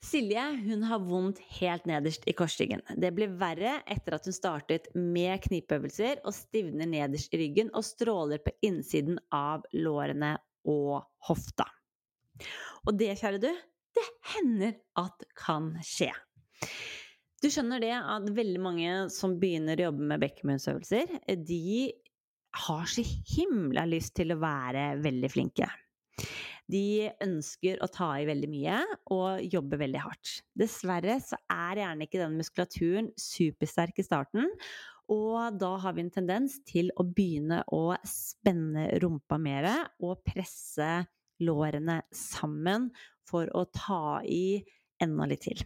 [0.02, 2.82] Silje hun har vondt helt nederst i korsryggen.
[2.98, 7.86] Det blir verre etter at hun startet med knipeøvelser og stivner nederst i ryggen og
[7.86, 10.34] stråler på innsiden av lårene
[10.68, 11.68] og hofta.
[12.82, 13.50] Og det, kjære du,
[13.94, 16.10] det hender at kan skje.
[17.42, 21.14] Du skjønner det at veldig mange som begynner å jobbe med bekkenbunnsøvelser,
[21.46, 21.92] de
[22.66, 23.02] har så
[23.36, 25.70] himla lyst til å være veldig flinke.
[26.70, 28.78] De ønsker å ta i veldig mye
[29.12, 30.38] og jobbe veldig hardt.
[30.58, 34.48] Dessverre så er gjerne ikke den muskulaturen supersterk i starten,
[35.12, 39.68] og da har vi en tendens til å begynne å spenne rumpa mer
[40.00, 41.02] og presse
[41.42, 42.88] lårene sammen
[43.28, 44.62] for å ta i
[45.02, 45.62] enda litt til.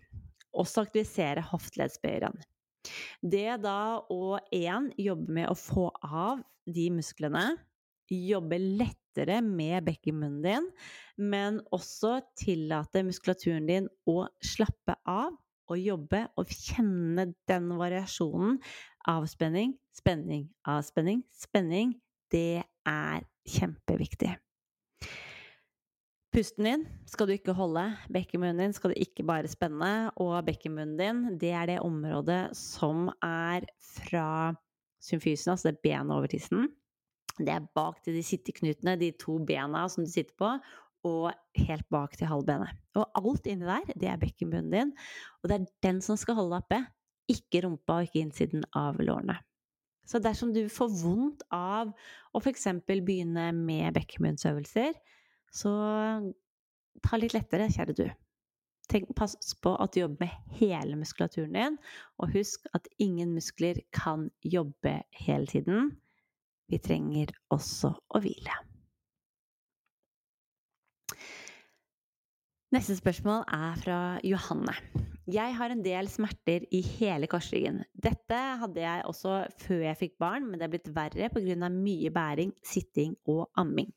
[0.56, 2.40] Også aktivisere hofteleddsbøyeren.
[3.20, 7.50] Det da å én jobbe med å få av de musklene,
[8.10, 10.68] jobbe lett lettere med bekkenmunnen din,
[11.16, 15.34] men også tillate muskulaturen din å slappe av
[15.66, 18.60] og jobbe og kjenne den variasjonen.
[19.08, 21.96] Avspenning, spenning, avspenning, spenning.
[22.30, 24.36] Det er kjempeviktig.
[26.34, 30.98] Pusten din skal du ikke holde, bekkenmunnen din skal du ikke bare spenne, og bekkenmunnen
[30.98, 34.52] din, det er det området som er fra
[35.00, 36.66] symfysen, altså det benet over tissen,
[37.38, 40.52] det er bak til de sitteknutene, de to bena som du sitter på,
[41.06, 42.72] og helt bak til halvbenet.
[42.98, 44.94] Og alt inni der, det er bekkenbunnen din,
[45.42, 46.80] og det er den som skal holde oppe,
[47.30, 49.38] ikke rumpa og ikke innsiden av lårene.
[50.06, 51.90] Så dersom du får vondt av
[52.30, 52.68] å f.eks.
[52.86, 54.94] begynne med bekkenbunnsøvelser,
[55.50, 55.72] så
[57.02, 58.06] ta litt lettere, kjære du.
[58.86, 61.78] Tenk, pass på at du jobber med hele muskulaturen din,
[62.22, 65.96] og husk at ingen muskler kan jobbe hele tiden.
[66.70, 68.62] Vi trenger også å hvile.
[72.74, 74.74] Neste spørsmål er fra Johanne.
[75.26, 77.80] Jeg har en del smerter i hele korsryggen.
[77.98, 81.70] Dette hadde jeg også før jeg fikk barn, men det er blitt verre pga.
[81.70, 83.90] mye bæring, sitting og amming.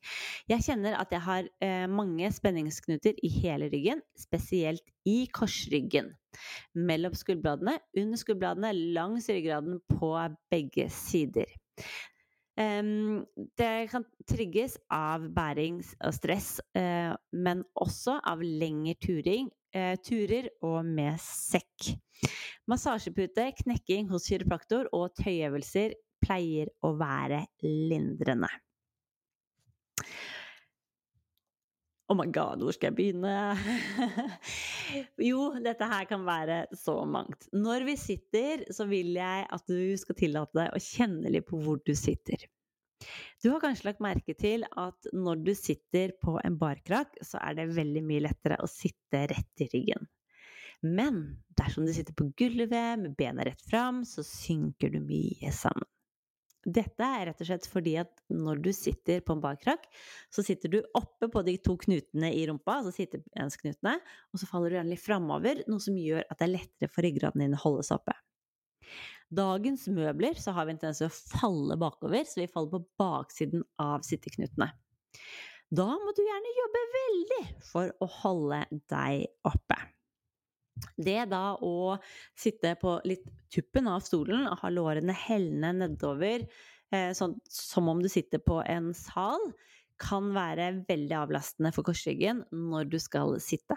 [0.50, 6.14] Jeg kjenner at jeg har eh, mange spenningsknuter i hele ryggen, spesielt i korsryggen.
[6.74, 10.14] Mellom skuldbladene, under skuldbladene, langs ryggraden på
[10.50, 11.46] begge sider.
[12.60, 13.24] Um,
[13.56, 18.96] det kan trigges av bæring og stress, uh, men også av lengre
[19.72, 21.94] uh, turer og med sekk.
[22.68, 28.50] Massasjepute, knekking hos kiropraktor og tøyøvelser pleier å være lindrende.
[32.10, 33.32] Oh my god, hvor skal jeg begynne?
[35.30, 37.46] jo, dette her kan være så mangt.
[37.54, 41.60] Når vi sitter, så vil jeg at du skal tillate deg å kjenne litt på
[41.62, 42.48] hvor du sitter.
[43.40, 47.60] Du har kanskje lagt merke til at når du sitter på en barkrakk, så er
[47.60, 50.10] det veldig mye lettere å sitte rett i ryggen.
[50.82, 51.22] Men
[51.60, 55.86] dersom du sitter på gulvet med bena rett fram, så synker du mye sammen.
[56.60, 59.86] Dette er rett og slett fordi at når du sitter på en bakkrakk,
[60.28, 63.94] så sitter du oppe på de to knutene i rumpa, altså sittebeinsknutene,
[64.32, 67.06] og så faller du gjerne litt framover, noe som gjør at det er lettere for
[67.06, 68.16] ryggraden din å holde seg oppe.
[69.30, 72.82] Dagens møbler så har vi en tendens til å falle bakover, så vi faller på
[73.00, 74.68] baksiden av sitteknutene.
[75.70, 79.78] Da må du gjerne jobbe veldig for å holde deg oppe.
[80.96, 81.98] Det da å
[82.38, 86.46] sitte på litt tuppen av stolen ha lårene hellende nedover,
[86.92, 89.52] eh, sånn, som om du sitter på en sal,
[90.00, 93.76] kan være veldig avlastende for korsryggen når du skal sitte.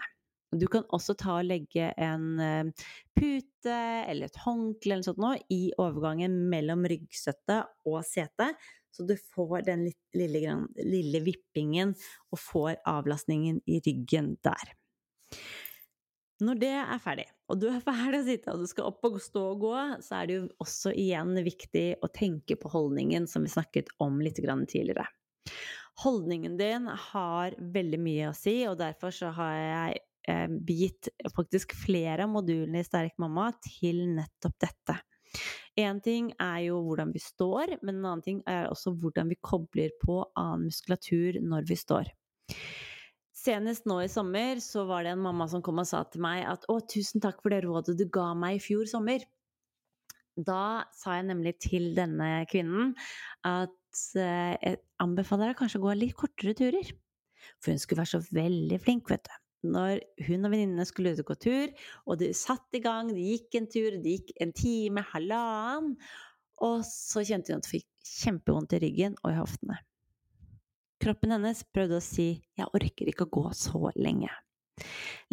[0.54, 2.86] Du kan også ta og legge en eh,
[3.16, 3.74] pute
[4.08, 8.52] eller et håndkle eller sånt noe i overgangen mellom ryggstøtte og sete,
[8.94, 11.96] så du får den lille, lille vippingen
[12.30, 14.74] og får avlastningen i ryggen der.
[16.42, 19.20] Når det er ferdig, og du er ferdig å sitte og du skal opp og
[19.22, 23.46] stå og gå, så er det jo også igjen viktig å tenke på holdningen som
[23.46, 25.06] vi snakket om litt tidligere.
[26.02, 30.00] Holdningen din har veldig mye å si, og derfor så har jeg
[30.32, 34.98] eh, gitt faktisk flere av modulene i Sterk mamma til nettopp dette.
[35.78, 39.38] Én ting er jo hvordan vi står, men en annen ting er også hvordan vi
[39.42, 42.10] kobler på annen muskulatur når vi står.
[43.44, 46.46] Senest nå i sommer så var det en mamma som kom og sa til meg
[46.48, 49.24] at å, tusen takk for det rådet du ga meg i fjor sommer.
[50.34, 52.94] Da sa jeg nemlig til denne kvinnen
[53.46, 56.90] at eh, jeg anbefaler deg kanskje å gå litt kortere turer.
[57.60, 59.34] For hun skulle være så veldig flink, vet du.
[59.74, 61.70] Når hun og venninnene skulle ut og gå tur,
[62.08, 65.94] og de satt i gang, de gikk en tur, det gikk en time, halvannen,
[66.64, 69.78] og så kjente hun at hun fikk kjempevondt i ryggen og i hoftene.
[71.04, 74.32] Kroppen hennes prøvde å si 'jeg orker ikke å gå så lenge'.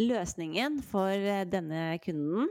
[0.02, 2.50] Løsningen for eh, denne kunden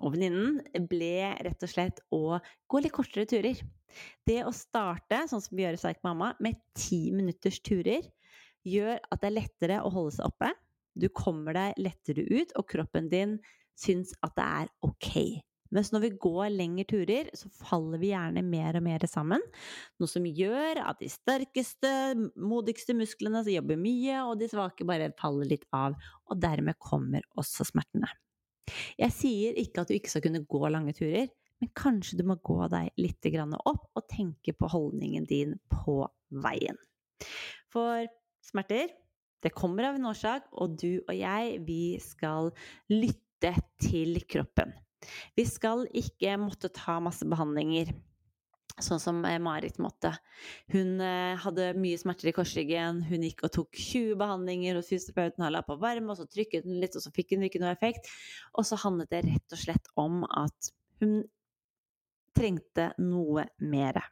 [0.00, 3.60] og venninnen ble rett og slett å gå litt kortere turer.
[4.24, 8.08] Det å starte, sånn som vi gjør i Sterk mamma, med ti minutters turer,
[8.64, 10.54] gjør at det er lettere å holde seg oppe.
[10.96, 13.42] Du kommer deg lettere ut, og kroppen din
[13.76, 15.44] syns at det er ok
[15.74, 19.42] mens når vi går lengre turer, så faller vi gjerne mer og mer sammen.
[20.00, 21.92] Noe som gjør at de sterkeste,
[22.38, 25.96] modigste musklene jobber mye, og de svake bare faller litt av.
[26.30, 28.10] Og dermed kommer også smertene.
[28.96, 31.28] Jeg sier ikke at du ikke skal kunne gå lange turer,
[31.60, 33.28] men kanskje du må gå deg litt
[33.64, 36.02] opp og tenke på holdningen din på
[36.44, 36.78] veien.
[37.72, 38.06] For
[38.44, 38.90] smerter,
[39.44, 42.50] det kommer av en årsak, og du og jeg, vi skal
[42.92, 43.52] lytte
[43.82, 44.72] til kroppen.
[45.36, 47.92] Vi skal ikke måtte ta masse behandlinger.
[48.82, 50.10] Sånn som eh, Marit måtte.
[50.74, 53.04] Hun eh, hadde mye smerter i korsryggen.
[53.06, 56.80] Hun gikk og tok 20 behandlinger hos fysioterapeuten, la på varme, og så trykket hun
[56.82, 58.10] litt, og så fikk hun ikke noe effekt.
[58.58, 60.74] Og så handlet det rett og slett om at
[61.04, 61.20] hun
[62.34, 64.02] trengte noe mer.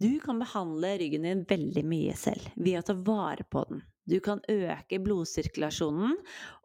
[0.00, 3.84] Du kan behandle ryggen din veldig mye selv ved å ta vare på den.
[4.08, 6.16] Du kan øke blodsirkulasjonen,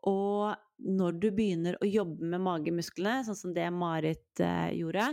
[0.10, 5.12] og når du begynner å jobbe med magemusklene, sånn som det Marit eh, gjorde,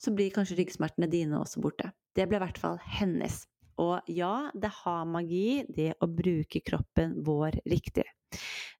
[0.00, 1.92] så blir kanskje ryggsmertene dine også borte.
[2.16, 3.44] Det ble i hvert fall hennes.
[3.80, 8.06] Og ja, det har magi, det å bruke kroppen vår riktig.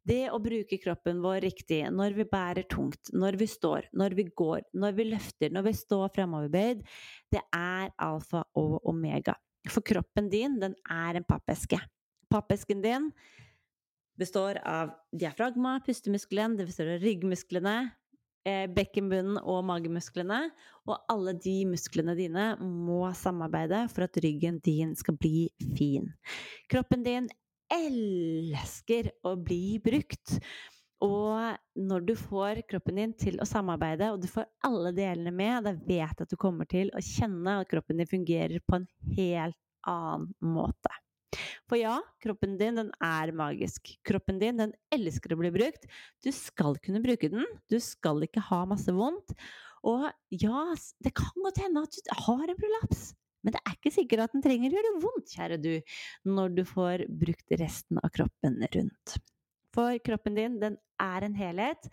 [0.05, 4.27] Det å bruke kroppen vår riktig når vi bærer tungt, når vi står, når vi
[4.37, 6.85] går, når vi løfter, når vi står fremoverbøyd,
[7.33, 9.37] det er alfa og omega.
[9.71, 11.79] For kroppen din, den er en pappeske.
[12.33, 13.11] Pappesken din
[14.19, 17.77] består av diafragma, pustemuskelen, det består av ryggmusklene,
[18.47, 20.51] eh, bekkenbunnen og magemusklene.
[20.87, 25.49] Og alle de musklene dine må samarbeide for at ryggen din skal bli
[25.79, 26.13] fin.
[26.71, 27.31] Kroppen din
[27.73, 30.39] elsker å bli brukt.
[31.05, 35.67] Og når du får kroppen din til å samarbeide, og du får alle delene med,
[35.67, 38.87] da vet jeg at du kommer til å kjenne at kroppen din fungerer på en
[39.19, 39.59] helt
[39.91, 40.93] annen måte.
[41.69, 43.91] For ja, kroppen din den er magisk.
[44.07, 45.89] Kroppen din den elsker å bli brukt.
[46.23, 47.45] Du skal kunne bruke den.
[47.71, 49.35] Du skal ikke ha masse vondt.
[49.85, 50.65] Og ja,
[51.05, 53.11] det kan godt hende at du har en prolaps.
[53.45, 55.73] Men det er ikke sikkert at den trenger å gjøre vondt, kjære du,
[56.25, 59.19] når du får brukt resten av kroppen rundt.
[59.75, 61.89] For kroppen din, den er en helhet.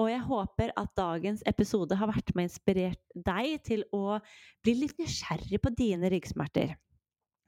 [0.00, 4.18] Og jeg håper at dagens episode har vært med og inspirert deg til å
[4.64, 6.76] bli litt nysgjerrig på dine ryggsmerter.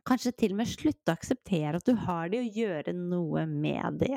[0.09, 4.03] Kanskje til og med slutte å akseptere at du har det, og gjøre noe med
[4.05, 4.16] det.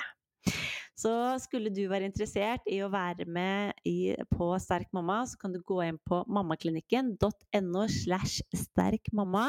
[1.02, 5.54] Så skulle du være interessert i å være med i, på Sterk mamma, så kan
[5.54, 9.45] du gå inn på mammaklinikken.no slash sterkmamma.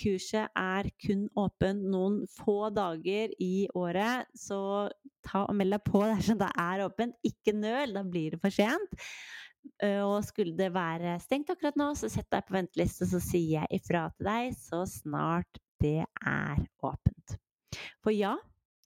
[0.00, 4.88] Kurset er kun åpen noen få dager i året, så
[5.26, 7.14] ta og meld deg på dersom det er åpent.
[7.26, 8.98] Ikke nøl, da blir det for sent.
[9.84, 13.60] Eh, og skulle det være stengt akkurat nå, så sett deg på venteliste, så sier
[13.60, 17.36] jeg ifra til deg så snart det er åpent.
[18.02, 18.34] For ja,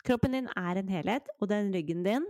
[0.06, 2.26] kroppen din er en helhet, og den ryggen din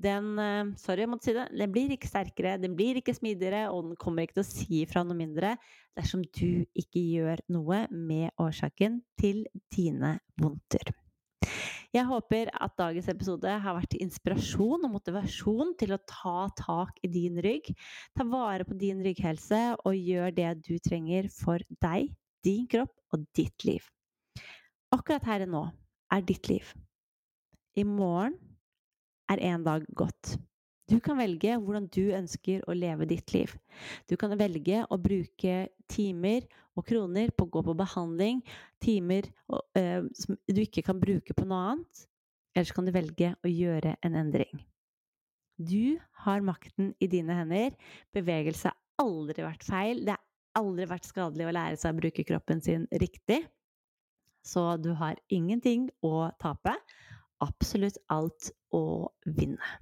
[0.00, 1.46] den eh, Sorry, jeg måtte si det.
[1.52, 4.80] Den blir ikke sterkere, den blir ikke smidigere, og den kommer ikke til å si
[4.84, 5.56] ifra noe mindre
[5.98, 10.92] dersom du ikke gjør noe med årsaken til dine vondter.
[11.90, 17.10] Jeg håper at dagens episode har vært inspirasjon og motivasjon til å ta tak i
[17.10, 17.72] din rygg.
[18.14, 22.12] Ta vare på din rygghelse og gjør det du trenger for deg,
[22.46, 23.82] din kropp og ditt liv.
[24.94, 25.64] Akkurat her og nå
[26.14, 26.70] er ditt liv.
[27.78, 28.36] I morgen
[29.30, 30.36] er en dag gått.
[30.90, 33.52] Du kan velge hvordan du ønsker å leve ditt liv.
[34.10, 38.40] Du kan velge å bruke timer og kroner på å gå på behandling,
[38.82, 42.02] timer uh, som du ikke kan bruke på noe annet.
[42.56, 44.64] Eller så kan du velge å gjøre en endring.
[45.60, 47.76] Du har makten i dine hender.
[48.16, 50.02] Bevegelse har aldri vært feil.
[50.08, 53.44] Det har aldri vært skadelig å lære seg å bruke kroppen sin riktig.
[54.46, 56.74] Så du har ingenting å tape.
[57.44, 59.78] Absolutt alt å vinne.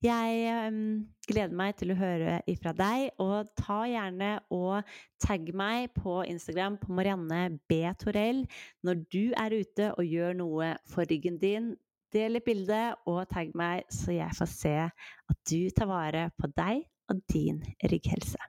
[0.00, 4.88] Jeg um, gleder meg til å høre ifra deg, og ta gjerne og
[5.20, 7.82] tagg meg på Instagram på Marianne B.
[8.00, 8.46] Torell
[8.86, 11.74] når du er ute og gjør noe for ryggen din.
[12.10, 16.48] Del et bilde og tagg meg, så jeg får se at du tar vare på
[16.56, 16.80] deg
[17.12, 17.60] og din
[17.92, 18.40] rygghelse.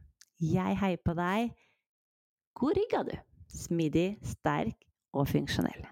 [0.42, 1.52] Jeg heier på deg.
[2.58, 3.14] God rygg, har du!
[3.52, 5.88] Smidig, sterk og funksjonell.